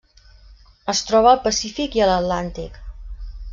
[0.93, 2.83] Es troba al Pacífic i l'Atlàntic.